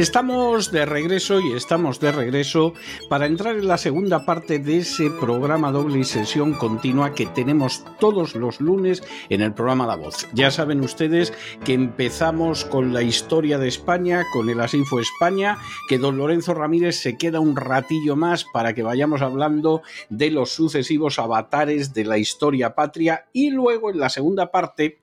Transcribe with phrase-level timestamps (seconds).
[0.00, 2.72] Estamos de regreso y estamos de regreso
[3.10, 7.84] para entrar en la segunda parte de ese programa doble y sesión continua que tenemos
[7.98, 10.26] todos los lunes en el programa La Voz.
[10.32, 11.34] Ya saben ustedes
[11.66, 16.96] que empezamos con la historia de España, con el Asinfo España, que don Lorenzo Ramírez
[16.96, 22.16] se queda un ratillo más para que vayamos hablando de los sucesivos avatares de la
[22.16, 25.02] historia patria y luego en la segunda parte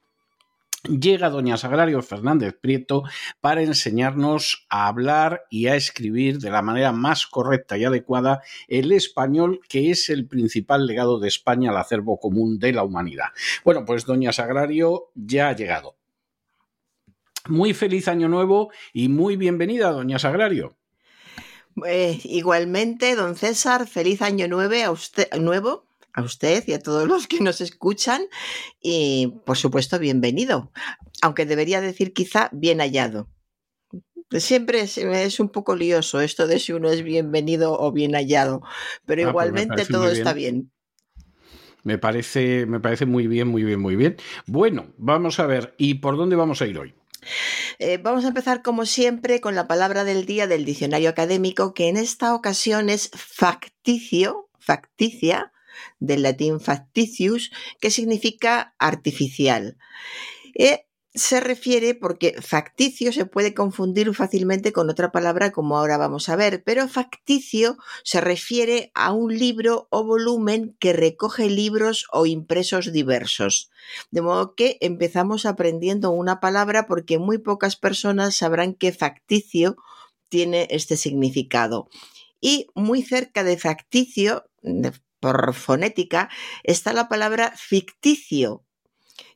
[0.88, 3.04] llega doña Sagrario Fernández Prieto
[3.42, 8.92] para enseñarnos a hablar y a escribir de la manera más correcta y adecuada el
[8.92, 13.28] español, que es el principal legado de España al acervo común de la humanidad.
[13.64, 15.96] Bueno, pues doña Sagrario ya ha llegado.
[17.48, 20.76] Muy feliz año nuevo y muy bienvenida, doña Sagrario.
[21.86, 25.87] Eh, igualmente, don César, feliz año nuevo a usted, nuevo
[26.18, 28.24] a usted y a todos los que nos escuchan
[28.82, 30.72] y por supuesto bienvenido,
[31.22, 33.30] aunque debería decir quizá bien hallado.
[34.32, 38.62] Siempre es, un poco lioso esto de si uno es bienvenido o bien hallado,
[39.06, 40.72] pero ah, pues igualmente todo está bien.
[41.84, 44.18] Me parece, me parece muy bien, muy bien, muy bien.
[44.48, 46.96] Bueno, vamos a ver, ¿y por dónde vamos a ir hoy?
[47.78, 51.88] Eh, vamos a empezar, como siempre, con la palabra del día del diccionario académico, que
[51.88, 55.54] en esta ocasión es facticio, facticia,
[56.00, 59.78] del latín factitius, que significa artificial.
[60.54, 66.30] Eh, se refiere porque facticio se puede confundir fácilmente con otra palabra como ahora vamos
[66.30, 72.26] a ver, pero facticio se refiere a un libro o volumen que recoge libros o
[72.26, 73.72] impresos diversos.
[74.12, 79.76] De modo que empezamos aprendiendo una palabra porque muy pocas personas sabrán que facticio
[80.30, 81.90] tiene este significado.
[82.40, 84.46] Y muy cerca de facticio,
[85.20, 86.30] por fonética,
[86.64, 88.66] está la palabra ficticio,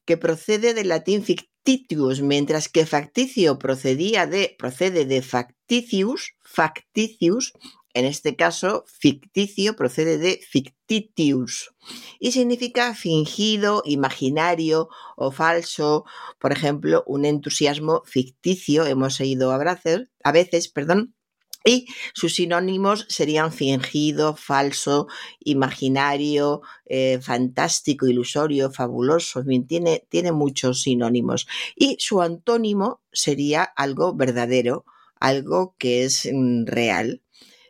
[0.05, 7.53] que procede del latín fictitius, mientras que facticio procedía de, procede de facticius, facticius,
[7.93, 11.73] en este caso, ficticio procede de fictitius
[12.19, 14.87] y significa fingido, imaginario
[15.17, 16.05] o falso.
[16.39, 21.15] Por ejemplo, un entusiasmo ficticio, hemos oído a veces perdón,
[21.63, 25.07] y sus sinónimos serían fingido, falso,
[25.39, 31.47] imaginario, eh, fantástico, ilusorio, fabuloso, tiene, tiene muchos sinónimos.
[31.75, 34.85] Y su antónimo sería algo verdadero,
[35.19, 37.21] algo que es mm, real.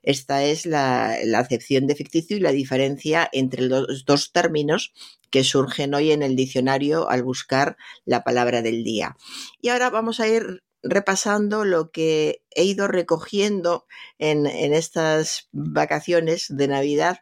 [0.04, 4.94] Esta es la, la, acepción de ficticio y la diferencia entre los dos términos
[5.30, 9.16] que surgen hoy en el diccionario al buscar la palabra del día.
[9.62, 13.86] Y ahora vamos a ir repasando lo que he ido recogiendo
[14.18, 17.20] en, estas vacaciones de Navidad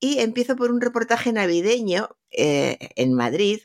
[0.00, 3.60] y empiezo por un reportaje navideño eh, en Madrid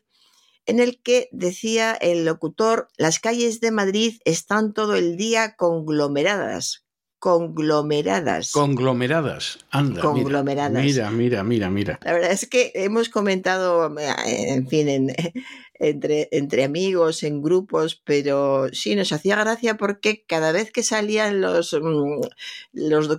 [0.66, 6.86] en el que decía el locutor, las calles de Madrid están todo el día conglomeradas,
[7.20, 8.52] conglomeradas.
[8.52, 10.02] Conglomeradas, anda.
[10.02, 10.84] Conglomeradas.
[10.84, 12.00] Mira, mira, mira, mira.
[12.04, 13.94] La verdad es que hemos comentado,
[14.26, 15.16] en fin, en,
[15.76, 21.42] entre, entre amigos, en grupos, pero sí, nos hacía gracia porque cada vez que salían
[21.42, 22.22] los, mm,
[22.74, 23.10] los,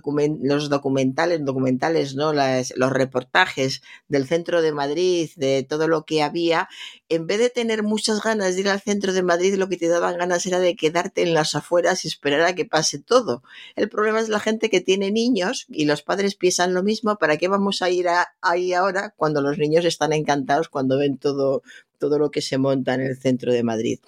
[0.41, 2.33] los documentales, documentales, ¿no?
[2.33, 6.69] los reportajes del centro de Madrid, de todo lo que había,
[7.09, 9.87] en vez de tener muchas ganas de ir al centro de Madrid, lo que te
[9.87, 13.43] daban ganas era de quedarte en las afueras y esperar a que pase todo.
[13.75, 17.37] El problema es la gente que tiene niños y los padres piensan lo mismo, ¿para
[17.37, 18.07] qué vamos a ir
[18.41, 21.63] ahí ahora cuando los niños están encantados cuando ven todo,
[22.05, 23.99] todo lo que se monta en el centro de Madrid.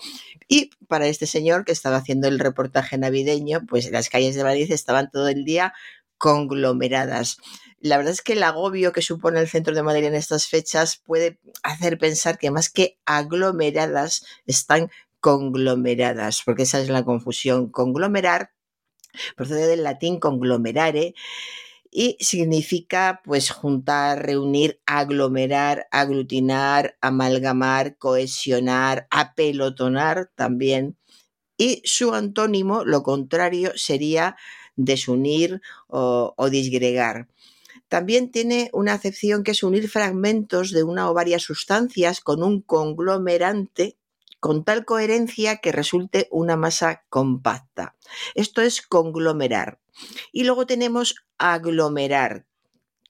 [0.47, 4.71] Y para este señor que estaba haciendo el reportaje navideño, pues las calles de Madrid
[4.71, 5.73] estaban todo el día
[6.17, 7.37] conglomeradas.
[7.79, 11.01] La verdad es que el agobio que supone el centro de Madrid en estas fechas
[11.03, 14.89] puede hacer pensar que más que aglomeradas están
[15.19, 17.69] conglomeradas, porque esa es la confusión.
[17.71, 18.51] Conglomerar
[19.35, 21.15] procede del latín conglomerare
[21.99, 30.95] y significa pues juntar, reunir, aglomerar, aglutinar, amalgamar, cohesionar, apelotonar también.
[31.57, 34.35] Y su antónimo, lo contrario, sería
[34.75, 37.29] desunir o, o disgregar.
[37.87, 42.61] También tiene una acepción que es unir fragmentos de una o varias sustancias con un
[42.61, 43.97] conglomerante
[44.39, 47.95] con tal coherencia que resulte una masa compacta.
[48.35, 49.79] Esto es conglomerar.
[50.31, 52.45] Y luego tenemos aglomerar,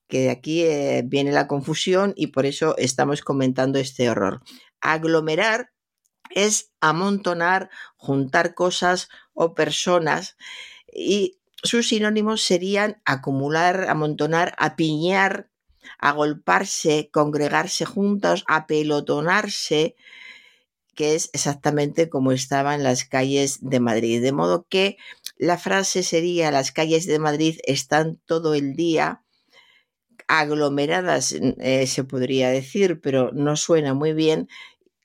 [0.08, 4.42] que de aquí eh, viene la confusión y por eso estamos comentando este error.
[4.80, 5.72] Aglomerar
[6.30, 10.38] es amontonar, juntar cosas o personas
[10.92, 15.50] y sus sinónimos serían acumular, amontonar, apiñar,
[15.98, 19.96] agolparse, congregarse juntos, apelotonarse,
[20.96, 24.22] que es exactamente como estaba en las calles de Madrid.
[24.22, 24.98] De modo que
[25.38, 29.24] la frase sería, las calles de Madrid están todo el día
[30.28, 34.50] aglomeradas, eh, se podría decir, pero no suena muy bien.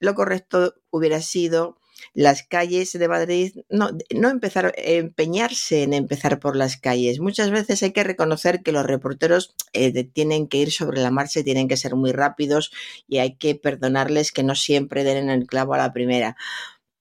[0.01, 1.79] Lo correcto hubiera sido
[2.15, 7.21] las calles de Madrid, no, no empezar, empeñarse en empezar por las calles.
[7.21, 11.45] Muchas veces hay que reconocer que los reporteros eh, tienen que ir sobre la marcha
[11.45, 12.73] tienen que ser muy rápidos
[13.07, 16.37] y hay que perdonarles que no siempre den el clavo a la primera.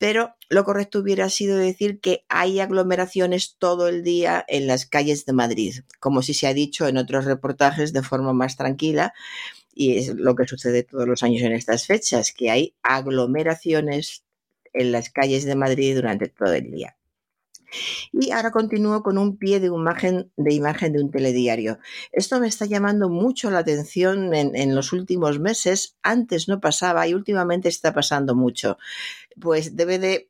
[0.02, 5.28] Pero lo correcto hubiera sido decir que hay aglomeraciones todo el día en las calles
[5.28, 9.14] de Madrid, como si se ha dicho en otros reportajes de forma más tranquila
[9.76, 14.24] y es lo que sucede todos los años en estas fechas, que hay aglomeraciones
[14.74, 16.98] en las calles de Madrid durante todo el día.
[18.12, 21.80] Y ahora continúo con un pie de imagen, de imagen de un telediario.
[22.12, 25.96] Esto me está llamando mucho la atención en, los últimos meses.
[26.02, 28.78] Antes no pasaba y últimamente está pasando mucho.
[29.40, 30.28] Pues debe de,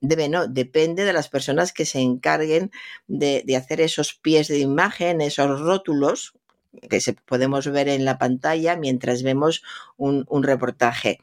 [0.00, 2.70] debe no, depende de las personas que se encarguen
[3.06, 6.34] de, hacer esos pies de imagen, esos rótulos
[6.90, 9.62] que se, podemos ver en la pantalla mientras vemos
[9.96, 11.20] un, un reportaje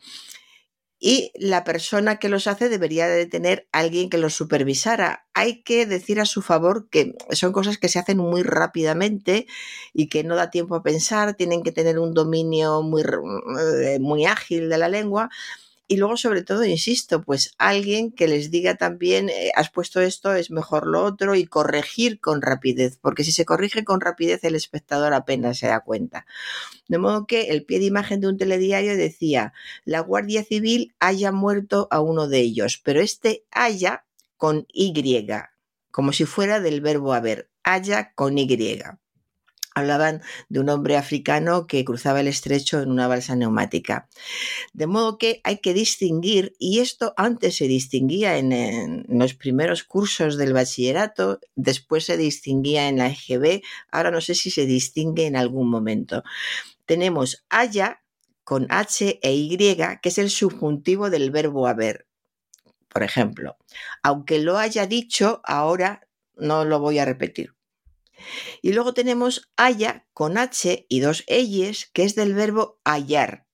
[1.03, 5.25] y la persona que los hace debería de tener alguien que los supervisara.
[5.33, 9.47] Hay que decir a su favor que son cosas que se hacen muy rápidamente
[9.93, 14.25] y que no da tiempo a pensar, tienen que tener un dominio muy, eh, muy
[14.25, 15.31] ágil de la lengua
[15.91, 20.33] y luego, sobre todo, insisto, pues alguien que les diga también, eh, has puesto esto,
[20.33, 24.55] es mejor lo otro, y corregir con rapidez, porque si se corrige con rapidez, el
[24.55, 26.25] espectador apenas se da cuenta.
[26.87, 29.51] De modo que el pie de imagen de un telediario decía,
[29.83, 34.05] la Guardia Civil haya muerto a uno de ellos, pero este haya
[34.37, 34.93] con Y,
[35.91, 38.47] como si fuera del verbo haber, haya con Y
[39.73, 44.09] hablaban de un hombre africano que cruzaba el estrecho en una balsa neumática.
[44.73, 50.37] De modo que hay que distinguir, y esto antes se distinguía en, los primeros cursos
[50.37, 55.35] del bachillerato, después se distinguía en la EGB, ahora no sé si se distingue en
[55.35, 56.23] algún momento.
[56.85, 58.01] Tenemos haya
[58.43, 62.07] con H e Y, que es el subjuntivo del verbo haber.
[62.89, 63.55] Por ejemplo,
[64.03, 67.53] aunque lo haya dicho, ahora no lo voy a repetir.
[68.61, 73.47] Y luego tenemos haya con H y dos Eyes, que es del verbo hallar,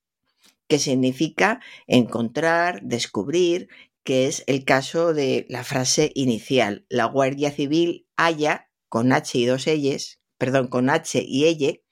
[0.67, 3.69] que significa encontrar, descubrir,
[4.03, 6.85] que es el caso de la frase inicial.
[6.89, 11.83] La Guardia Civil haya con H y dos Eyes, perdón, con H y Elle,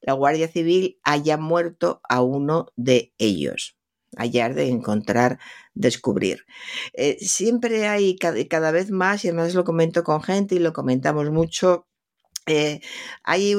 [0.00, 3.76] la Guardia Civil haya muerto a uno de ellos
[4.16, 5.38] hallar, de encontrar,
[5.74, 6.44] descubrir.
[6.92, 11.30] Eh, siempre hay cada, vez más, y además lo comento con gente y lo comentamos
[11.30, 11.86] mucho,
[12.46, 12.80] eh,
[13.22, 13.54] hay,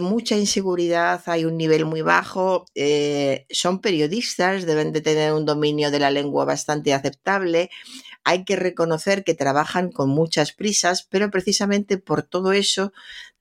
[0.00, 5.90] mucha inseguridad, hay un nivel muy bajo, eh, son periodistas, deben de tener un dominio
[5.90, 7.70] de la lengua bastante aceptable,
[8.24, 12.92] hay que reconocer que trabajan con muchas prisas, pero precisamente por todo eso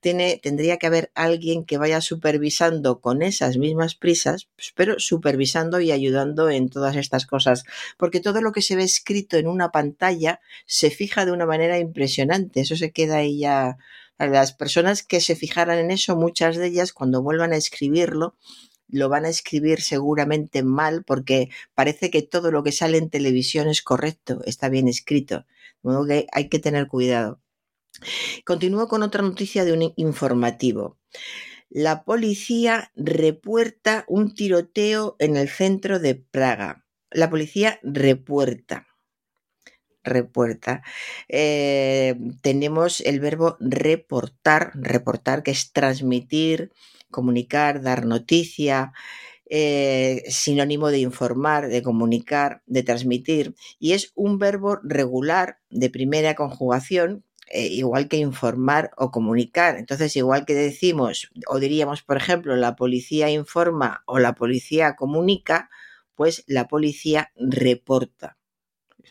[0.01, 5.91] tendría que haber alguien que vaya supervisando con esas mismas prisas, pues, pero supervisando y
[5.91, 7.63] ayudando en todas estas cosas,
[7.97, 11.79] porque todo lo que se ve escrito en una pantalla se fija de una manera
[11.79, 13.77] impresionante, eso se queda ahí ya.
[14.17, 18.36] Las personas que se fijaran en eso, muchas de ellas cuando vuelvan a escribirlo,
[18.88, 23.67] lo van a escribir seguramente mal porque parece que todo lo que sale en televisión
[23.67, 25.46] es correcto, está bien escrito.
[25.82, 27.41] De modo que hay que tener cuidado.
[28.46, 30.98] Continúo con otra noticia de un informativo.
[31.70, 36.86] La policía repuerta un tiroteo en el centro de Praga.
[37.10, 38.92] La policía repuerta.
[40.03, 40.83] Repuerta.
[41.29, 46.72] Eh, tenemos el verbo reportar, reportar que es transmitir,
[47.10, 48.91] comunicar, dar noticia,
[49.50, 56.36] eh, sinónimo de informar, de comunicar, de transmitir, y es un verbo regular de primera
[56.36, 59.77] conjugación, eh, igual que informar o comunicar.
[59.77, 65.69] Entonces, igual que decimos o diríamos, por ejemplo, la policía informa o la policía comunica,
[66.15, 68.38] pues la policía reporta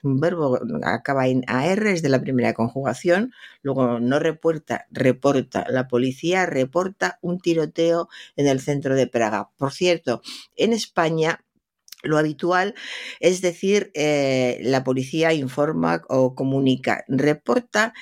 [0.03, 3.33] un verbo, acaba en AR, es de la primera conjugación,
[3.63, 5.67] luego no reporta, reporta.
[5.69, 9.51] La policía reporta un tiroteo en el centro de Praga.
[9.57, 10.23] Por cierto,
[10.57, 11.45] en España
[12.03, 12.75] lo habitual
[13.21, 17.05] es decir, eh, la policía informa o comunica.
[17.09, 17.95] Reporta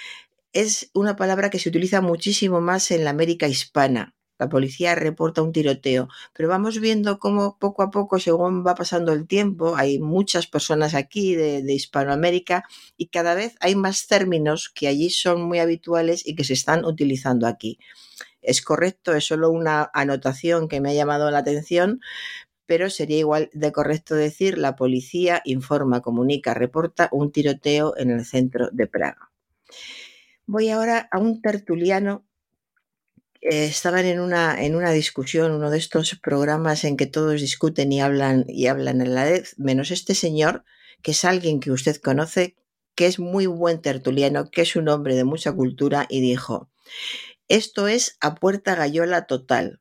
[0.53, 5.43] es una palabra que se utiliza muchísimo más en la América hispana la policía reporta
[5.43, 9.99] un tiroteo, pero vamos viendo cómo poco a poco, según va pasando el tiempo, hay
[9.99, 12.65] muchas personas aquí de, Hispanoamérica
[12.97, 16.87] y cada vez hay más términos que allí son muy habituales y que se están
[16.87, 17.79] utilizando aquí.
[18.41, 22.01] Es correcto, es solo una anotación que me ha llamado la atención,
[22.65, 28.25] pero sería igual de correcto decir la policía informa, comunica, reporta un tiroteo en el
[28.25, 29.31] centro de Praga.
[30.47, 32.25] Voy ahora a un tertuliano
[33.41, 37.93] eh, estaban en una, en una discusión, uno de estos programas en que todos discuten
[37.93, 40.65] y hablan y hablan en la vez, menos este señor,
[41.03, 42.57] que es alguien que usted conoce,
[42.95, 46.71] que es muy buen tertuliano, que es un hombre de mucha cultura, y dijo,
[47.49, 49.81] esto es a puerta gallola total.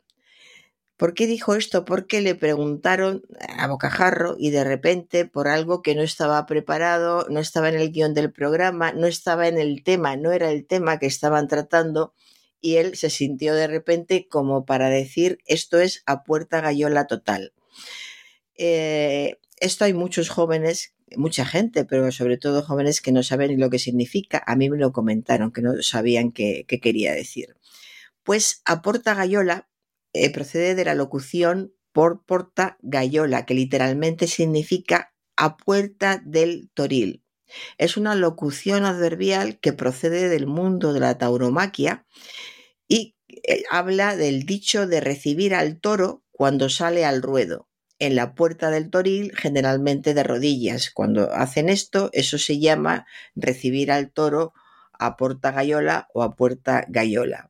[0.97, 1.85] ¿Por qué dijo esto?
[1.85, 3.23] Porque le preguntaron
[3.57, 7.91] a bocajarro y de repente por algo que no estaba preparado, no estaba en el
[7.91, 12.13] guion del programa, no estaba en el tema, no era el tema que estaban tratando,
[12.61, 17.53] y él se sintió de repente como para decir esto es a puerta gallola total.
[18.55, 23.69] Eh, esto hay muchos jóvenes, mucha gente, pero sobre todo jóvenes que no saben lo
[23.69, 24.43] que significa.
[24.45, 27.55] A mí me lo comentaron, que no sabían qué, quería decir.
[28.23, 29.69] Pues a puerta gallola
[30.13, 37.23] eh, procede de la locución por porta gallola, que literalmente significa a puerta del toril.
[37.77, 42.05] Es una locución adverbial que procede del mundo de la tauromaquia
[42.87, 47.67] y eh, habla del dicho de recibir al toro cuando sale al ruedo.
[47.99, 50.89] En la puerta del toril, generalmente de rodillas.
[50.89, 54.53] Cuando hacen esto, eso se llama recibir al toro
[54.93, 57.48] a puerta gallola o a puerta gallola.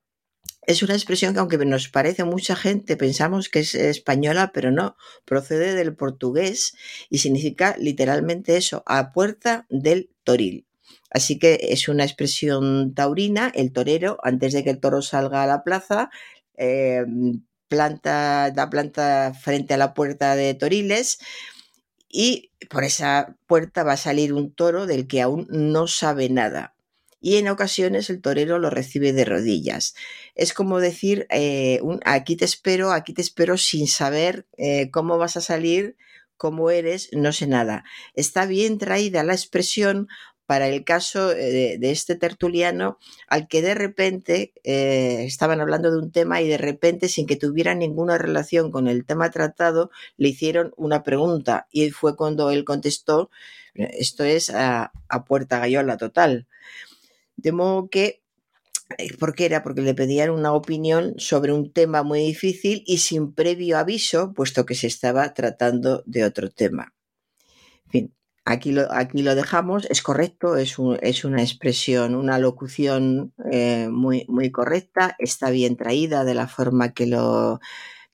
[0.69, 4.97] Es una expresión que aunque nos parece mucha gente, pensamos que es española, pero no,
[5.25, 6.75] procede del portugués
[7.09, 10.67] y significa literalmente eso, a puerta del toril.
[11.09, 15.47] Así que es una expresión taurina, el torero, antes de que el toro salga a
[15.47, 16.11] la plaza,
[16.55, 17.03] eh,
[17.67, 21.17] planta, da planta frente a la puerta de Toriles
[22.07, 26.75] y por esa puerta va a salir un toro del que aún no sabe nada
[27.21, 29.95] y en ocasiones el torero lo recibe de rodillas.
[30.35, 35.37] Es como decir, eh, aquí te espero, aquí te espero sin saber eh, cómo vas
[35.37, 35.97] a salir,
[36.37, 37.83] cómo eres, no sé nada.
[38.13, 40.07] Está bien traída la expresión
[40.45, 42.97] para el caso eh, de, este tertuliano
[43.27, 47.75] al que de repente estaban hablando de un tema y de repente sin que tuviera
[47.75, 53.29] ninguna relación con el tema tratado le hicieron una pregunta y fue cuando él contestó
[53.75, 56.47] esto es a, a puerta gallola total.
[57.41, 58.21] De modo que,
[58.97, 59.63] eh, ¿por qué era?
[59.63, 64.65] Porque le pedían una opinión sobre un tema muy difícil y sin previo aviso, puesto
[64.65, 66.93] que se estaba tratando de otro tema.
[67.85, 68.15] En fin,
[68.45, 74.25] aquí lo, aquí lo dejamos, es correcto, es, es una expresión, una locución eh, muy,
[74.27, 77.59] muy correcta, está bien traída de la forma que lo,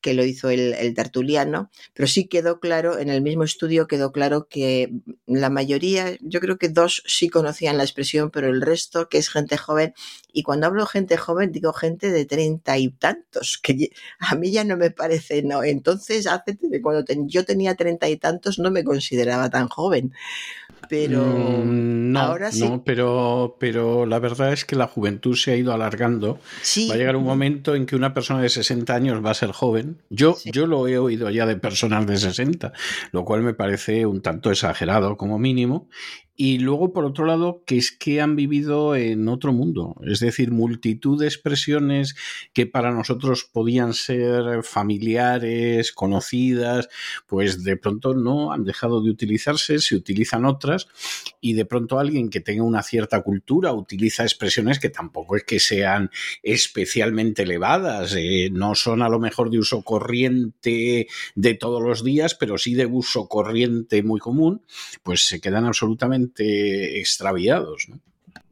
[0.06, 4.12] que lo hizo el, el, tertuliano, pero sí quedó claro, en el mismo estudio quedó
[4.12, 4.92] claro que
[5.26, 9.30] la mayoría, yo creo que dos sí conocían la expresión, pero el resto, que es
[9.30, 9.96] gente joven,
[10.36, 14.66] y cuando hablo gente joven, digo gente de treinta y tantos, que a mí ya
[14.66, 15.64] no me parece, no.
[15.64, 20.12] Entonces, hace, cuando yo tenía treinta y tantos, no me consideraba tan joven
[20.88, 22.68] pero mm, no, ahora sí.
[22.68, 26.40] No, pero, pero la verdad es que la juventud se ha ido alargando.
[26.62, 26.88] Sí.
[26.88, 29.52] Va a llegar un momento en que una persona de 60 años va a ser
[29.52, 30.02] joven.
[30.10, 30.52] Yo, sí.
[30.52, 32.74] yo lo he oído ya de personas de 60,
[33.12, 35.90] lo cual me parece un tanto exagerado como mínimo.
[36.38, 40.52] Y luego, por otro lado, que es que han vivido en otro mundo, es decir,
[40.52, 42.16] multitud de expresiones
[42.52, 46.90] que para nosotros podían ser familiares, conocidas,
[47.26, 50.88] pues de pronto no han dejado de utilizarse, se utilizan otras,
[51.40, 55.62] y de pronto alguien que tenga una cierta cultura utiliza expresiones que tampoco es que
[55.62, 56.10] sean
[56.44, 62.36] especialmente elevadas, eh, no son a lo mejor de uso corriente de todos los días,
[62.36, 64.64] pero sí de uso corriente muy común,
[65.02, 67.88] pues se quedan absolutamente extraviados.
[67.90, 68.00] ¿no?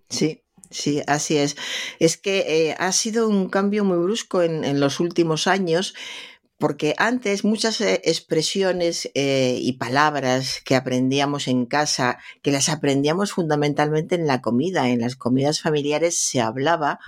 [0.09, 1.55] Sí, Sí, así es.
[1.99, 5.93] Es que eh, ha sido un cambio muy brusco en, los últimos años
[6.57, 13.33] porque antes muchas eh, expresiones eh, y palabras que aprendíamos en casa, que las aprendíamos
[13.33, 16.99] fundamentalmente en la comida, en las comidas familiares se hablaba.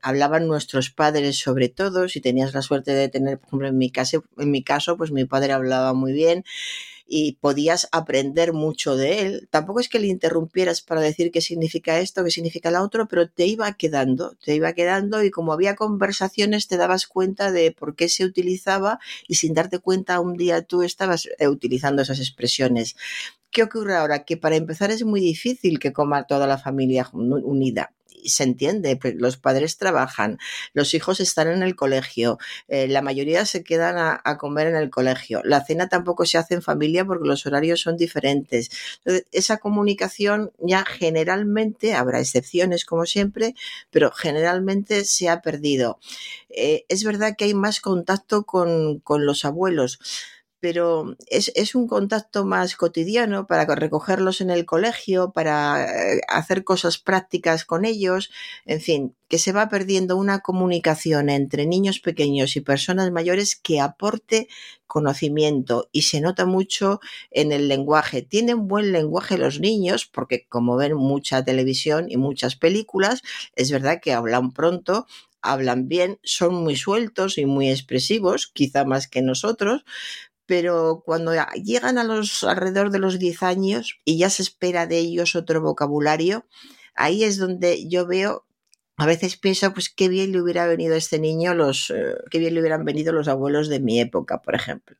[0.00, 3.90] Hablaban nuestros padres sobre todo, si tenías la suerte de tener, por ejemplo, en mi
[3.90, 6.44] caso, en mi caso pues mi padre hablaba muy bien,
[7.14, 9.48] y podías aprender mucho de él.
[9.50, 13.28] Tampoco es que le interrumpieras para decir qué significa esto, qué significa lo otro, pero
[13.28, 17.96] te iba quedando, te iba quedando y como había conversaciones te dabas cuenta de por
[17.96, 22.96] qué se utilizaba y sin darte cuenta un día tú estabas eh, utilizando esas expresiones.
[23.50, 24.24] ¿Qué ocurre ahora?
[24.24, 27.92] Que para empezar es muy difícil que coma toda la familia unida
[28.24, 30.38] se entiende, los padres trabajan,
[30.72, 32.38] los hijos están en el colegio,
[32.68, 36.54] eh, la mayoría se quedan a, comer en el colegio, la cena tampoco se hace
[36.54, 38.70] en familia porque los horarios son diferentes.
[38.98, 43.54] Entonces, esa comunicación ya generalmente, habrá excepciones como siempre,
[43.90, 45.98] pero generalmente se ha perdido.
[46.48, 49.98] Eh, es verdad que hay más contacto con, con los abuelos
[50.62, 56.62] pero es, es, un contacto más cotidiano para recogerlos en el colegio, para eh, hacer
[56.62, 58.30] cosas prácticas con ellos,
[58.64, 63.80] en fin, que se va perdiendo una comunicación entre niños pequeños y personas mayores que
[63.80, 64.46] aporte
[64.86, 67.00] conocimiento y se nota mucho
[67.32, 68.22] en el lenguaje.
[68.22, 73.22] Tienen buen lenguaje los niños porque como ven mucha televisión y muchas películas,
[73.56, 75.06] es verdad que hablan pronto,
[75.42, 79.84] hablan bien, son muy sueltos y muy expresivos, quizá más que nosotros,
[80.52, 81.32] pero cuando
[81.64, 85.62] llegan a los alrededor de los 10 años y ya se espera de ellos otro
[85.62, 86.46] vocabulario,
[86.94, 88.44] ahí es donde yo veo
[88.98, 92.38] a veces pienso, pues qué bien le hubiera venido a este niño, los, eh, qué
[92.38, 94.94] bien le hubieran venido los abuelos de mi época, por ejemplo.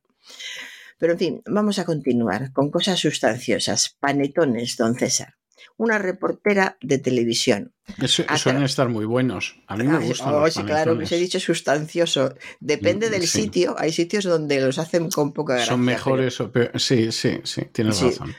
[0.97, 3.95] Pero en fin, vamos a continuar con cosas sustanciosas.
[3.99, 5.35] Panetones, don César
[5.77, 7.73] una reportera de televisión.
[8.01, 9.57] Eso, suelen estar muy buenos.
[9.67, 10.33] A mí me gustan.
[10.33, 12.33] Oh, los sí, claro, que se he dicho sustancioso.
[12.59, 13.41] Depende del Sí.
[13.41, 13.75] sitio.
[13.77, 15.71] Hay sitios donde los hacen con poca gracia.
[15.73, 18.05] Son mejores o peor- Sí, sí, sí, tienes Sí.
[18.05, 18.33] razón.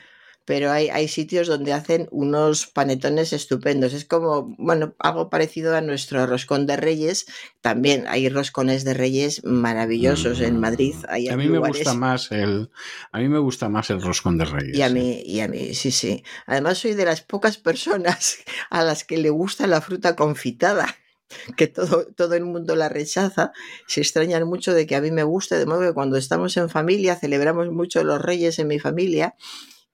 [0.45, 3.93] Pero hay, hay sitios donde hacen unos panetones estupendos.
[3.93, 7.25] Es como, bueno, algo parecido a nuestro roscón de reyes.
[7.61, 10.93] También hay roscones de reyes maravillosos en Madrid.
[11.09, 11.33] Hay Mm.
[11.33, 12.69] A mí me lugares- gusta más el,
[13.11, 14.77] a mí me gusta más el roscón de reyes.
[14.77, 16.23] Y a mí, y a mí, sí, sí.
[16.45, 18.37] Además soy de las pocas personas
[18.69, 20.95] a las que le gusta la fruta confitada
[21.57, 23.51] que todo, todo el mundo la rechaza,
[23.87, 26.69] se extrañan mucho de que a mí me guste, de modo que cuando estamos en
[26.69, 29.33] familia, celebramos mucho los reyes en mi familia,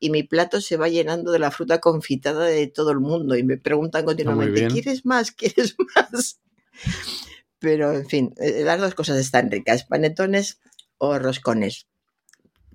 [0.02, 3.44] y mi plato se va llenando de la fruta confitada de todo el mundo, y
[3.44, 4.68] me preguntan continuamente.
[4.68, 5.32] ¿quieres más?
[5.38, 6.42] ¿Quieres más?
[7.60, 10.60] Pero, en fin, eh, las dos cosas están ricas, panetones
[10.98, 11.88] o roscones.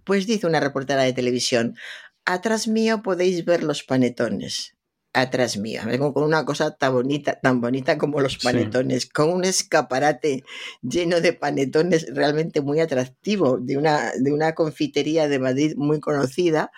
[0.05, 1.77] Pues dice una reportera de televisión,
[2.25, 4.76] atrás mío podéis ver los panetones.
[5.19, 8.41] Atrás mío, vengo con una cosa tan bonita, tan bonita como los Sí.
[8.43, 10.45] panetones, con un escaparate
[10.83, 16.71] lleno de panetones realmente muy atractivo, de una, de una confitería de Madrid muy conocida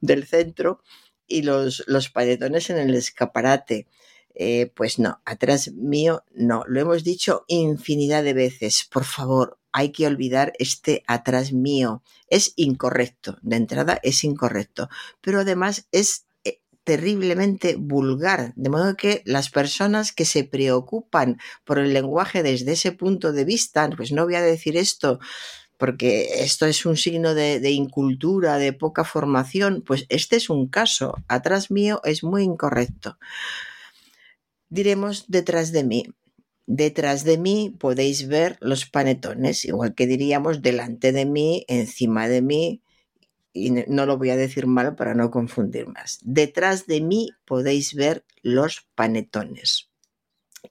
[0.00, 0.82] del centro,
[1.26, 3.88] y los, los panetones en el escaparate.
[4.36, 6.62] Eh, pues no, atrás mío no.
[6.68, 8.86] Lo hemos dicho infinidad de veces.
[8.88, 12.02] Por favor, hay que olvidar este atrás mío.
[12.28, 13.38] Es incorrecto.
[13.42, 14.88] De entrada es incorrecto.
[15.20, 16.23] Pero además es
[16.84, 18.52] terriblemente vulgar.
[18.56, 23.44] De modo que las personas que se preocupan por el lenguaje desde ese punto de
[23.44, 25.18] vista, pues no voy a decir esto
[25.76, 31.14] porque esto es un signo de, incultura, de poca formación, pues este es un caso.
[31.26, 33.18] Atrás mío es muy incorrecto
[34.74, 36.04] diremos detrás de mí.
[36.66, 42.40] detrás de mí podéis ver los panetones, igual que diríamos delante de mí, encima de
[42.40, 42.80] mí,
[43.54, 46.18] y no lo voy a decir mal para no confundir más.
[46.22, 49.90] Detrás de mí podéis ver los panetones.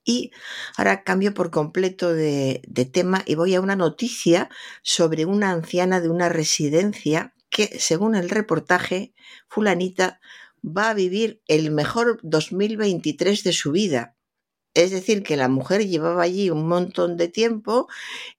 [0.04, 0.32] Y
[0.76, 4.50] ahora cambio por completo de, de, tema y voy a una noticia
[4.82, 9.13] sobre una anciana de una residencia que, según el reportaje,
[9.48, 10.19] fulanita
[10.63, 14.12] va a vivir el mejor 2023 de su vida.
[14.73, 17.88] Es decir, que la mujer llevaba allí un montón de tiempo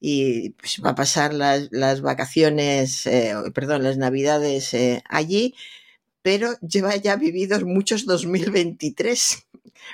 [0.01, 5.55] y pues, va a pasar las, las vacaciones, eh, perdón, las navidades eh, allí,
[6.23, 9.47] pero lleva ya vividos muchos 2023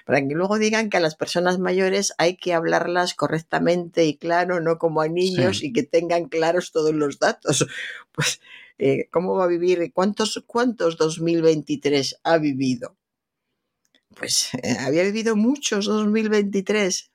[0.07, 4.61] para que luego digan que a las personas mayores hay que hablarlas correctamente y claro,
[4.61, 5.67] no como a niños sí.
[5.67, 7.67] y que tengan claros todos los datos.
[8.13, 8.41] Pues,
[8.79, 9.93] eh, ¿cómo va a vivir?
[9.93, 12.97] ¿Cuántos, cuántos 2023 ha vivido?
[14.17, 17.11] Pues eh, había vivido muchos 2023.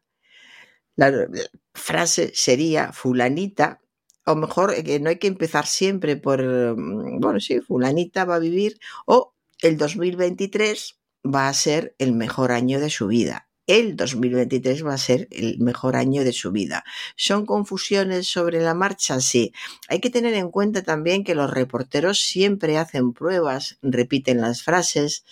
[0.96, 1.28] La, la
[1.74, 3.82] frase sería fulanita,
[4.26, 6.42] o mejor, que no hay que empezar siempre por,
[6.76, 12.80] bueno, sí, fulanita va a vivir, o el 2023 va a ser el mejor año
[12.80, 13.50] de su vida.
[13.68, 16.84] El 2023 va a ser el mejor año de su vida.
[17.16, 19.20] ¿Son confusiones sobre la marcha?
[19.20, 19.54] Sí.
[19.90, 25.26] Hay que tener en cuenta también que los reporteros siempre hacen pruebas, repiten las frases.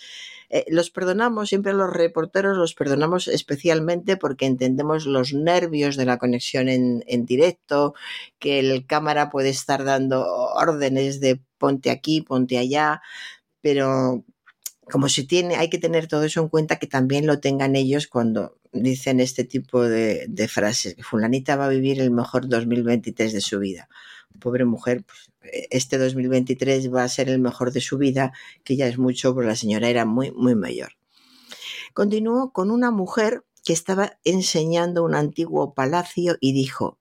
[0.50, 6.18] Eh, los perdonamos, siempre los reporteros los perdonamos especialmente porque entendemos los nervios de la
[6.18, 7.94] conexión en, en directo,
[8.38, 13.02] que el cámara puede estar dando órdenes de ponte aquí, ponte allá,
[13.60, 14.24] pero
[14.90, 18.06] como se tiene, hay que tener todo eso en cuenta que también lo tengan ellos
[18.06, 20.96] cuando dicen este tipo de, de frases.
[21.00, 23.88] Fulanita va a vivir el mejor 2023 de su vida.
[24.40, 25.30] Pobre mujer, pues,
[25.70, 28.32] este 2023 va a ser el mejor de su vida,
[28.64, 30.92] que ya es mucho, porque la señora era muy, muy mayor.
[31.92, 36.98] Continuó con una mujer que estaba enseñando un antiguo palacio y dijo,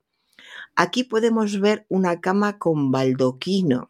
[0.76, 3.90] aquí podemos ver una cama con baldoquino.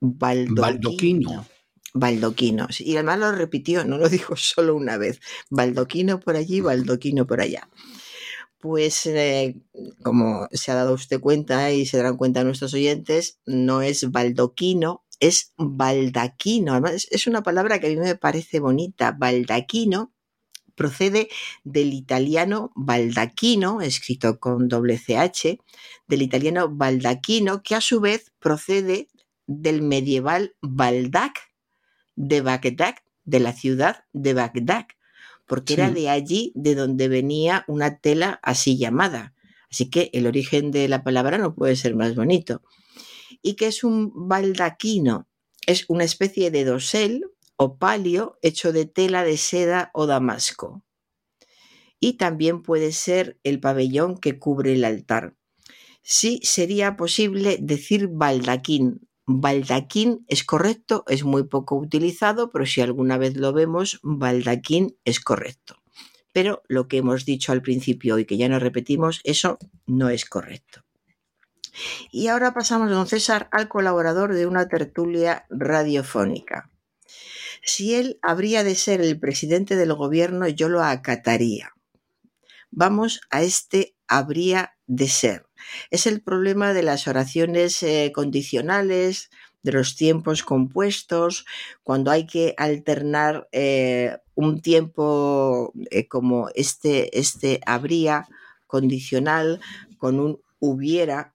[0.00, 0.62] Baldoquino.
[0.62, 1.46] baldoquino
[1.94, 2.80] baldoquinos.
[2.80, 5.20] Y además lo repitió, no lo dijo solo una vez.
[5.48, 7.68] Baldoquino por allí, baldoquino por allá.
[8.64, 9.60] Pues eh,
[10.02, 15.04] como se ha dado usted cuenta y se darán cuenta nuestros oyentes, no es baldoquino,
[15.20, 16.72] es baldaquino.
[16.72, 19.14] Además, es una palabra que a mí me parece bonita.
[19.18, 20.14] Baldaquino
[20.74, 21.28] procede
[21.62, 25.58] del italiano baldaquino, escrito con doble CH,
[26.08, 29.08] del italiano baldaquino, que a su vez procede
[29.46, 31.38] del medieval baldac,
[32.16, 32.94] de Bagdad,
[33.26, 34.86] de la ciudad de Bagdad,
[35.46, 35.80] porque sí.
[35.80, 39.34] era de allí de donde venía una tela así llamada.
[39.70, 42.62] Así que el origen de la palabra no puede ser más bonito.
[43.42, 45.28] ¿Y que es un baldaquino?
[45.66, 47.24] Es una especie de dosel
[47.56, 50.84] o palio hecho de tela de seda o damasco.
[52.00, 55.36] Y también puede ser el pabellón que cubre el altar.
[56.02, 63.18] Sí sería posible decir baldaquín, baldaquín es correcto, es muy poco utilizado, pero si alguna
[63.18, 65.76] vez lo vemos, baldaquín es correcto.
[66.32, 70.24] Pero lo que hemos dicho al principio y que ya no repetimos, eso no es
[70.24, 70.84] correcto.
[72.10, 76.70] Y ahora pasamos, don César, al colaborador de una tertulia radiofónica.
[77.62, 81.72] Si él habría de ser el presidente del gobierno, yo lo acataría.
[82.70, 85.46] Vamos a este habría de ser
[85.90, 89.30] es el problema de las oraciones eh, condicionales,
[89.62, 91.46] de los tiempos compuestos,
[91.82, 98.28] cuando hay que alternar eh, un tiempo eh, como este, este habría
[98.66, 99.60] condicional
[99.98, 101.32] con un hubiera.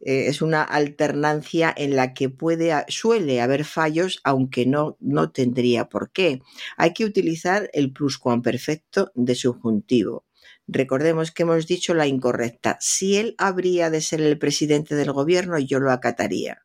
[0.00, 6.10] Es una alternancia en la que puede, suele haber fallos, aunque no, no tendría por
[6.10, 6.42] qué.
[6.76, 10.24] Hay que utilizar el pluscuamperfecto de subjuntivo.
[10.66, 12.78] Recordemos que hemos dicho la incorrecta.
[12.80, 16.64] Si él habría de ser el presidente del gobierno, yo lo acataría.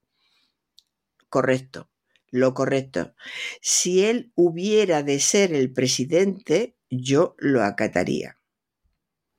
[1.29, 1.89] Correcto,
[2.29, 3.13] lo correcto.
[3.61, 8.37] Si él hubiera de ser el presidente, yo lo acataría.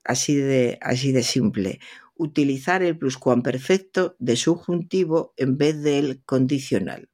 [0.04, 1.80] Así de, simple.
[2.14, 7.10] Utilizar el pluscuamperfecto de subjuntivo en vez del condicional.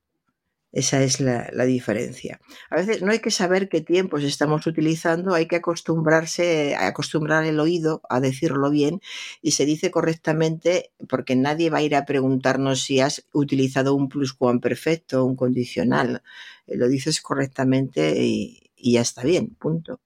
[0.74, 2.40] Esa es la, la, diferencia.
[2.68, 7.60] A veces no hay que saber qué tiempos estamos utilizando, hay que acostumbrarse, acostumbrar el
[7.60, 9.00] oído a decirlo bien
[9.40, 14.08] y se dice correctamente porque nadie va a ir a preguntarnos si has utilizado un
[14.08, 16.24] pluscuamperfecto o un condicional.
[16.66, 20.00] Lo dices correctamente y ya está bien, punto.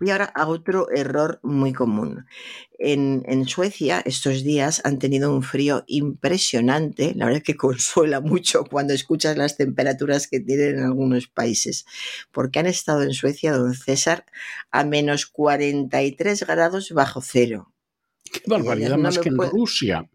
[0.00, 2.26] Voy ahora a otro error muy común.
[2.78, 8.64] En, en, Suecia estos días han tenido un frío impresionante, la verdad que consuela mucho
[8.64, 11.86] cuando escuchas las temperaturas que tienen en algunos países,
[12.30, 14.24] porque han estado en Suecia, don César,
[14.70, 17.72] a menos 43 grados bajo cero.
[18.32, 19.50] Qué barbaridad, no más que puede...
[19.50, 20.10] en Rusia.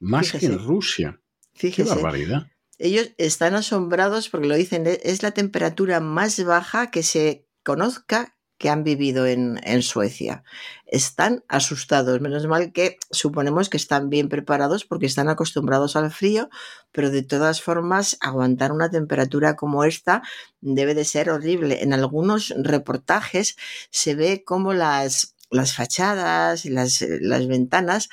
[0.00, 0.46] Más Fíjese.
[0.46, 1.20] que en Rusia.
[1.54, 1.88] Fíjese.
[1.88, 2.46] Qué barbaridad.
[2.78, 8.70] Ellos están asombrados porque lo dicen, es la temperatura más baja que se conozca que
[8.70, 10.44] han vivido en, en, Suecia.
[10.86, 16.48] Están asustados, menos mal que suponemos que están bien preparados porque están acostumbrados al frío,
[16.92, 20.22] pero de todas formas aguantar una temperatura como esta
[20.60, 21.82] debe de ser horrible.
[21.82, 23.56] En algunos reportajes
[23.90, 28.08] se ve como las, las fachadas y las, las ventanas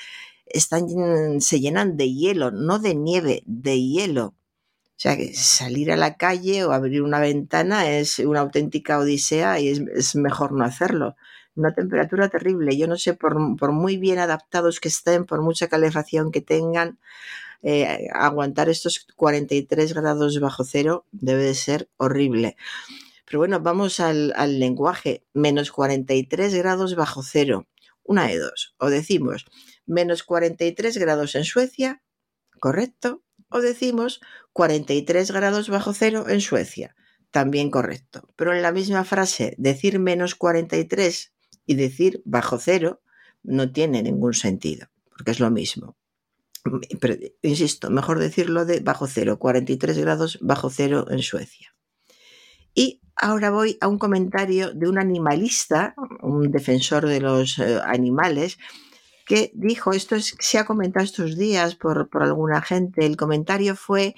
[0.47, 4.35] están, se llenan de hielo, no de nieve, de hielo.
[5.01, 9.59] O sea, que salir a la calle o abrir una ventana es una auténtica odisea
[9.59, 11.15] y es, mejor no hacerlo.
[11.55, 12.77] Una temperatura terrible.
[12.77, 16.99] Yo no sé, por, muy bien adaptados que estén, por mucha calefacción que tengan,
[17.63, 22.55] eh, aguantar estos 43 grados bajo cero debe de ser horrible.
[23.25, 25.25] Pero bueno, vamos al lenguaje.
[25.33, 27.65] Menos 43 grados bajo cero.
[28.03, 28.75] Una de dos.
[28.77, 29.47] O decimos
[29.87, 32.03] menos 43 grados en Suecia,
[32.59, 34.21] correcto, o decimos
[34.53, 36.95] 43 grados bajo cero en Suecia,
[37.31, 38.27] también correcto.
[38.35, 41.33] Pero en la misma frase, decir menos 43
[41.65, 43.01] y decir bajo cero
[43.43, 45.95] no tiene ningún sentido, porque es lo mismo.
[46.99, 51.73] Pero, insisto, mejor decirlo de bajo cero, 43 grados bajo cero en Suecia.
[52.73, 58.57] Y ahora voy a un comentario de un animalista, un defensor de los eh, animales,
[59.31, 63.77] que dijo, esto es, se ha comentado estos días por, por alguna gente, el comentario
[63.77, 64.13] fue,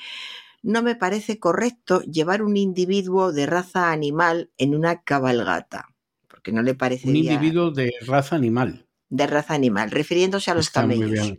[0.64, 5.90] no me parece correcto llevar un individuo de raza animal en una cabalgata,
[6.28, 7.10] porque no le parece...
[7.10, 8.88] Un individuo de raza animal.
[9.10, 11.34] De raza animal, refiriéndose a los Está camellos.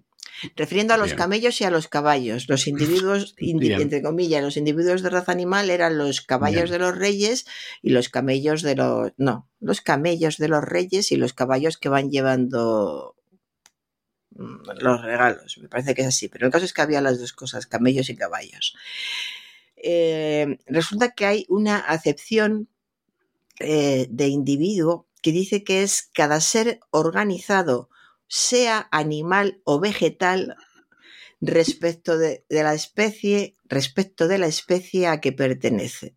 [0.54, 1.18] Refiriendo a los bien.
[1.18, 2.48] camellos y a los caballos.
[2.48, 6.72] Los individuos, indi entre comillas, los individuos de raza animal eran los caballos bien.
[6.74, 7.44] de los reyes
[7.82, 9.10] y los camellos de los...
[9.16, 13.16] No, los camellos de los reyes y los caballos que van llevando
[14.36, 15.58] los regalos.
[15.58, 18.08] Me parece que es así, pero el caso es que había las dos cosas, camellos
[18.10, 18.74] y caballos.
[19.76, 22.68] Eh, resulta que hay una acepción
[23.60, 27.88] eh, de individuo que dice que es cada ser organizado,
[28.26, 30.56] sea animal o vegetal,
[31.40, 36.16] respecto de la especie, respecto de la especie a que pertenece.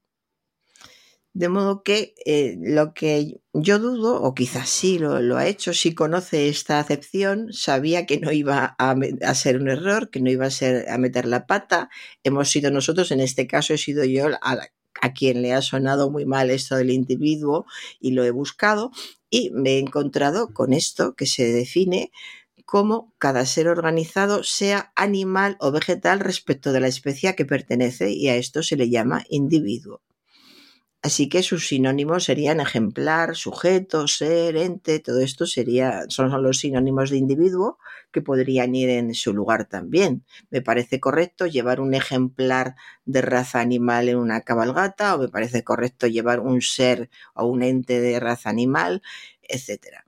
[1.38, 5.94] De modo que eh, lo que yo dudo, o quizás sí lo, ha hecho, si
[5.94, 10.50] conoce esta acepción, sabía que no iba a, ser un error, que no iba a
[10.50, 11.92] ser a meter la pata.
[12.24, 14.58] Hemos sido nosotros, en este caso he sido yo a,
[15.00, 17.68] a quien le ha sonado muy mal esto del individuo
[18.00, 18.90] y lo he buscado
[19.30, 22.12] y me he encontrado con esto que se define
[22.66, 28.10] como cada ser organizado sea animal o vegetal respecto de la especie a que pertenece
[28.10, 30.02] y a esto se le llama individuo.
[31.04, 37.12] Así que sus sinónimos serían ejemplar, sujeto, ser, ente, todo esto sería, son los sinónimos
[37.12, 37.78] de individuo
[38.12, 40.26] que podrían ir en su lugar también.
[40.50, 45.64] Me parece correcto llevar un ejemplar de raza animal en una cabalgata o me parece
[45.64, 49.04] correcto llevar un ser o un ente de raza animal,
[49.44, 50.06] etcétera.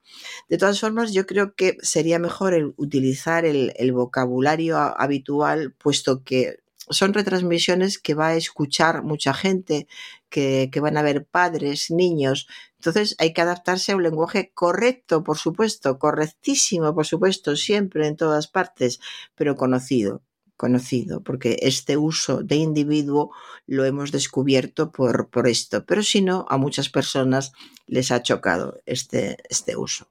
[0.49, 6.23] De todas formas, yo creo que sería mejor el utilizar el, el vocabulario habitual, puesto
[6.23, 6.57] que
[6.89, 9.87] son retransmisiones que va a escuchar mucha gente,
[10.29, 12.47] que, van a ver padres, niños.
[12.77, 18.15] Entonces hay que adaptarse a un lenguaje correcto, por supuesto, correctísimo, por supuesto, siempre en
[18.15, 18.99] todas partes,
[19.35, 20.21] pero conocido,
[20.55, 23.31] conocido, porque este uso de individuo
[23.65, 27.51] lo hemos descubierto por, por esto, pero si no, a muchas personas
[27.87, 30.07] les ha chocado este, este uso.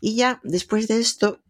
[0.00, 1.40] Y ya después de esto,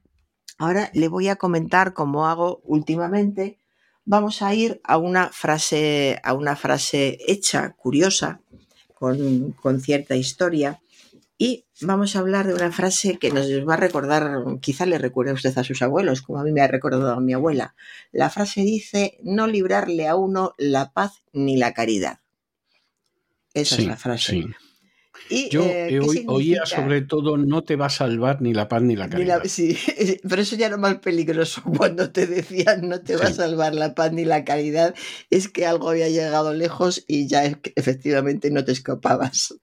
[0.58, 3.61] ahora le voy a comentar cómo hago últimamente
[4.04, 8.40] vamos a ir a una frase, a una frase hecha, curiosa,
[8.94, 10.80] con, con, cierta historia.
[11.38, 15.32] Y vamos a hablar de una frase que nos va a recordar, quizá le recuerde
[15.32, 17.74] a usted a sus abuelos, como a mí me ha recordado a mi abuela.
[18.12, 22.20] La frase dice, no librarle a uno la paz ni la caridad.
[23.54, 24.32] Esa sí, es la frase.
[24.32, 24.46] Sí.
[25.28, 28.96] Y, Yo eh, oía sobre todo no te va a salvar ni la paz ni
[28.96, 29.38] la caridad.
[29.38, 29.76] Ni la, sí,
[30.28, 31.62] pero eso ya era más peligroso.
[31.76, 33.32] Cuando te decían no te va sí.
[33.32, 34.94] a salvar la paz ni la caridad,
[35.30, 39.54] es que algo había llegado lejos y ya efectivamente no te escapabas.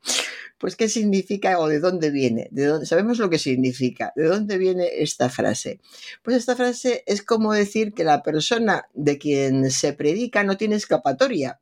[0.59, 2.49] Pues, ¿qué significa o de dónde viene?
[2.51, 4.11] ¿De dónde, sabemos lo que significa.
[4.17, 5.79] ¿De dónde viene esta frase?
[6.21, 10.75] Pues esta frase es como decir que la persona de quien se predica no tiene
[10.75, 11.61] escapatoria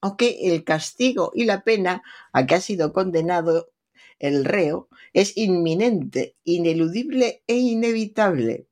[0.00, 3.70] o que el castigo y la pena a que ha sido condenado
[4.18, 8.66] el reo, es inminente, ineludible e inevitable.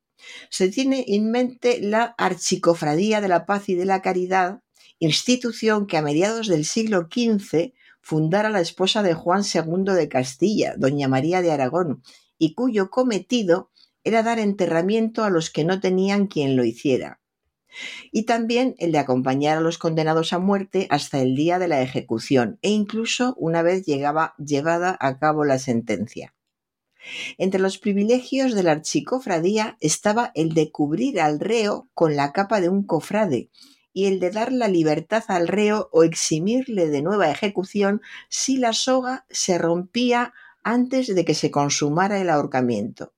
[0.50, 4.62] Se tiene en mente la Archicofradía de la Paz y de la Caridad,
[4.98, 10.74] institución que a mediados del siglo XV fundara la esposa de Juan II de Castilla,
[10.76, 12.02] doña María de Aragón,
[12.38, 13.70] y cuyo cometido
[14.04, 17.20] era dar enterramiento a los que no tenían quien lo hiciera
[18.12, 21.82] y también el de acompañar a los condenados a muerte hasta el día de la
[21.82, 26.34] ejecución e incluso una vez llegaba llevada a cabo la sentencia.
[27.38, 32.60] Entre los privilegios de la archicofradía estaba el de cubrir al reo con la capa
[32.60, 33.50] de un cofrade
[33.92, 38.72] y el de dar la libertad al reo o eximirle de nueva ejecución si la
[38.72, 43.14] soga se rompía antes de que se consumara el ahorcamiento.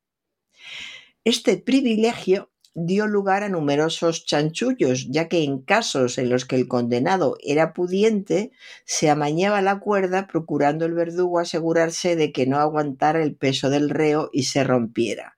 [1.24, 2.50] Este privilegio
[2.86, 7.72] dio lugar a numerosos chanchullos, ya que en casos en los que el condenado era
[7.72, 8.52] pudiente,
[8.84, 13.90] se amañaba la cuerda procurando el verdugo asegurarse de que no aguantara el peso del
[13.90, 15.36] reo y se rompiera.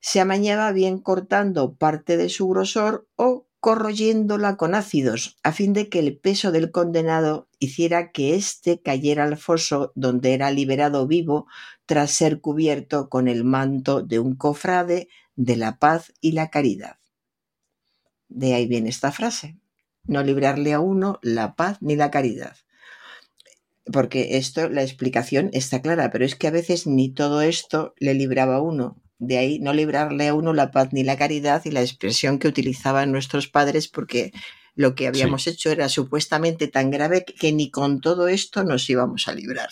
[0.00, 5.88] Se amañaba bien cortando parte de su grosor o corroyéndola con ácidos, a fin de
[5.88, 11.46] que el peso del condenado hiciera que éste cayera al foso donde era liberado vivo
[11.84, 15.08] tras ser cubierto con el manto de un cofrade
[15.38, 16.98] de la paz y la caridad.
[18.28, 19.56] De ahí viene esta frase,
[20.04, 22.56] no librarle a uno la paz ni la caridad.
[23.90, 28.14] Porque esto, la explicación está clara, pero es que a veces ni todo esto le
[28.14, 29.00] libraba a uno.
[29.18, 32.48] De ahí no librarle a uno la paz ni la caridad y la expresión que
[32.48, 34.32] utilizaban nuestros padres porque
[34.74, 39.28] lo que habíamos hecho era supuestamente tan grave que ni con todo esto nos íbamos
[39.28, 39.70] a librar.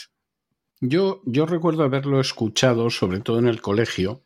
[0.80, 4.25] Yo, yo recuerdo haberlo escuchado, sobre todo en el colegio,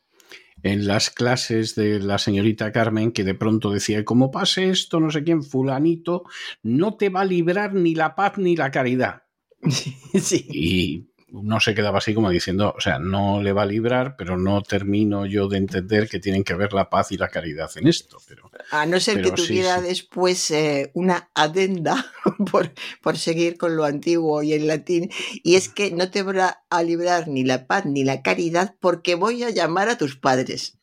[0.63, 5.11] en las clases de la señorita Carmen que de pronto decía, como pase esto, no
[5.11, 6.25] sé quién, fulanito,
[6.63, 9.23] no te va a librar ni la paz ni la caridad.
[10.13, 10.47] Sí.
[10.51, 14.37] Y no se quedaba así como diciendo, o sea, no le va a librar, pero
[14.37, 17.89] no termino yo de entender que tienen que ver la paz y la caridad en
[17.89, 18.19] esto.
[18.27, 22.07] Pero, a no ser que tuviera después eh, una adenda
[22.51, 25.11] por, por seguir con lo antiguo y en latín,
[25.43, 29.15] y es que no te va a librar ni la paz ni la caridad porque
[29.15, 30.79] voy a llamar a tus padres.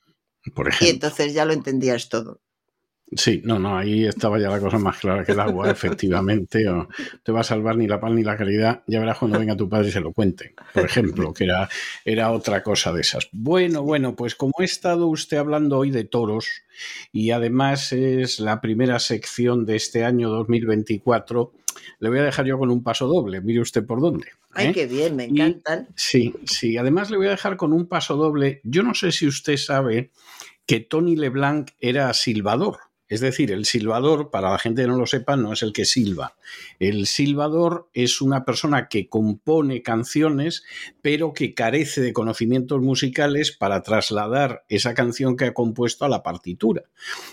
[0.55, 0.87] Por ejemplo.
[0.87, 2.41] Y entonces ya lo entendías todo.
[3.15, 6.67] Sí, no, no, ahí estaba ya la cosa más clara que el agua, efectivamente.
[6.67, 6.89] O
[7.23, 9.69] te va a salvar ni la paz ni la caridad, ya verás cuando venga tu
[9.69, 11.69] padre y se lo cuente, por ejemplo, que era,
[12.03, 13.29] era otra cosa de esas.
[13.31, 16.47] Bueno, bueno, pues como he estado usted hablando hoy de toros,
[17.13, 21.53] y además es la primera sección de este año 2024,
[21.99, 24.27] le voy a dejar yo con un paso doble, mire usted por dónde.
[24.51, 24.71] Ay, ¿eh?
[24.73, 25.87] qué bien, me encantan.
[25.95, 28.59] sí, sí, además le voy a dejar con un paso doble.
[28.63, 30.11] Yo no sé si usted sabe
[30.65, 32.86] que Tony LeBlanc era silbador.
[33.09, 35.85] Es decir, el silbador, para la gente que no lo sepa, no es el que
[35.85, 36.35] silba.
[36.77, 40.63] El silbador es una persona que compone canciones,
[41.01, 46.21] pero que carece de conocimientos musicales para trasladar esa canción que ha compuesto a la
[46.21, 46.83] partitura.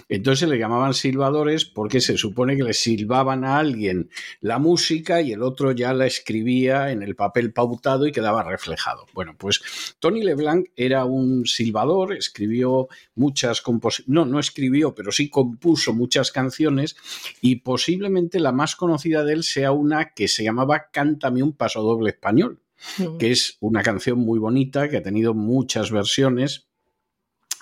[0.09, 4.11] Entonces se le llamaban silbadores porque se supone que le silbaban a alguien
[4.41, 9.07] la música y el otro ya la escribía en el papel pautado y quedaba reflejado.
[9.13, 9.61] Bueno, pues
[9.99, 15.95] Tony LeBlanc era un silbador, escribió muchas composiciones, no, no escribió, pero sí compuso puso
[15.95, 16.95] muchas canciones
[17.41, 21.81] y posiblemente la más conocida de él sea una que se llamaba Cántame un paso
[21.81, 22.61] doble español,
[22.99, 23.17] mm.
[23.17, 26.69] que es una canción muy bonita que ha tenido muchas versiones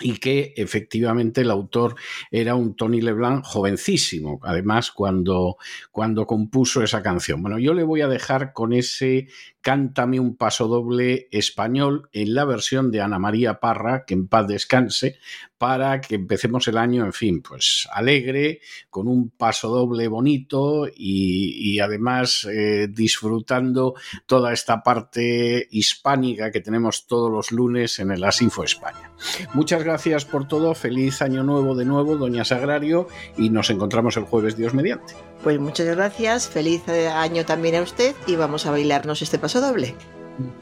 [0.03, 1.95] y que efectivamente el autor
[2.29, 5.55] era un Tony Leblanc jovencísimo, además cuando,
[5.91, 7.41] cuando compuso esa canción.
[7.41, 9.27] Bueno, yo le voy a dejar con ese
[9.63, 14.45] Cántame un paso doble español en la versión de Ana María Parra, que en paz
[14.45, 15.19] descanse,
[15.57, 21.79] para que empecemos el año, en fin, pues alegre, con un paso doble bonito y,
[21.79, 23.93] además eh, disfrutando
[24.25, 29.13] toda esta parte hispánica que tenemos todos los lunes en el Asinfo España.
[29.53, 29.92] Muchas gracias
[30.29, 34.73] por todo, feliz año nuevo de nuevo, doña Sagrario, y nos encontramos el jueves, Dios
[34.73, 35.13] mediante.
[35.43, 39.95] Pues muchas gracias, feliz año también a usted y vamos a bailarnos este paso doble.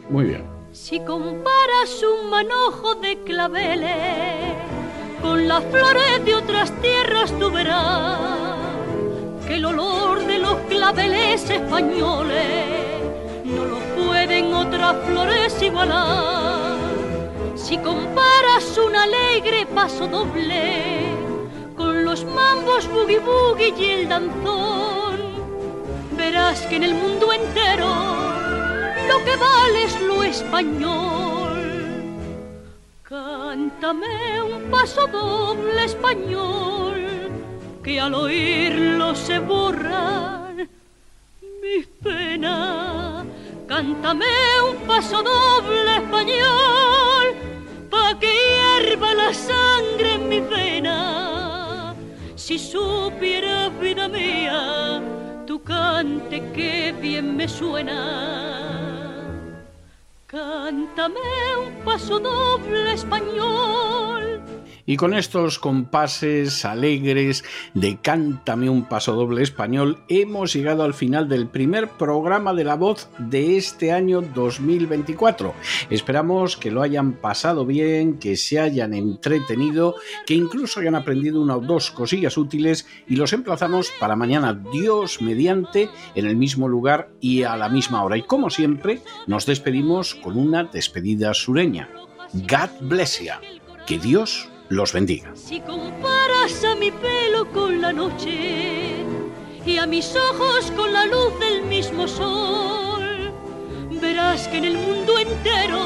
[0.09, 0.43] Muy bien.
[0.71, 4.53] Si comparas un manojo de claveles
[5.21, 8.19] con las flores de otras tierras, tú verás
[9.47, 13.01] que el olor de los claveles españoles
[13.45, 16.60] no lo pueden otras flores igualar.
[17.55, 21.01] Si comparas un alegre paso doble
[22.11, 25.17] los mambos boogie boogie y el danzón,
[26.17, 27.87] verás que en el mundo entero
[29.07, 31.59] lo que vale es lo español.
[33.03, 36.99] Cántame un paso doble español,
[37.83, 40.69] que al oírlo se borran
[41.61, 43.25] mis penas
[43.71, 44.25] cántame
[44.69, 47.10] un paso doble español,
[48.19, 51.95] que hierva la sangre en mi vena.
[52.35, 55.01] Si supieras, vida mía,
[55.45, 59.11] tu cante que bien me suena.
[60.27, 61.19] Cántame
[61.65, 64.20] un paso doble español
[64.85, 71.29] y con estos compases alegres de Cántame un paso doble español, hemos llegado al final
[71.29, 75.53] del primer programa de la voz de este año 2024.
[75.89, 79.95] Esperamos que lo hayan pasado bien, que se hayan entretenido,
[80.25, 85.21] que incluso hayan aprendido una o dos cosillas útiles y los emplazamos para mañana, Dios
[85.21, 88.17] mediante, en el mismo lugar y a la misma hora.
[88.17, 91.89] Y como siempre, nos despedimos con una despedida sureña.
[92.33, 93.33] God bless you.
[93.85, 95.31] Que Dios los bendiga.
[95.35, 99.03] Si comparas a mi pelo con la noche
[99.65, 103.33] y a mis ojos con la luz del mismo sol,
[104.01, 105.83] verás que en el mundo entero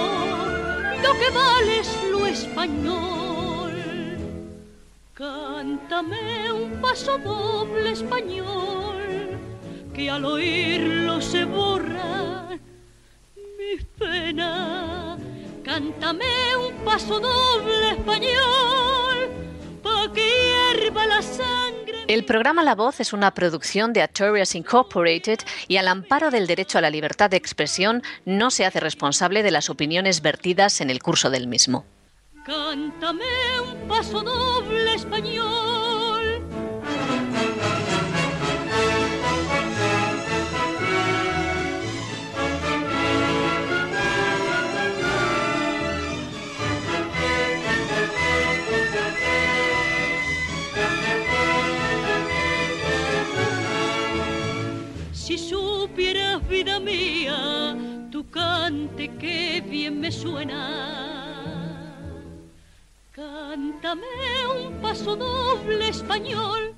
[1.03, 3.73] lo que vale es lo español.
[5.15, 8.97] Cántame un paso doble español
[9.95, 12.49] que al oírlo se borra
[13.36, 15.14] mi pena
[15.76, 19.30] Cántame un paso doble español,
[19.84, 22.05] pa' que hierva la sangre.
[22.07, 26.78] El programa La Voz es una producción de Artorias Incorporated y al amparo del derecho
[26.78, 31.03] a la libertad de expresión no se hace responsable de las opiniones vertidas en el
[31.03, 31.84] curso del mismo.
[32.45, 33.26] Cántame
[33.61, 35.95] un paso doble español
[56.80, 57.76] mía,
[58.11, 60.61] tu cante que bien me suena.
[63.11, 64.07] Cántame
[64.57, 66.76] un paso doble español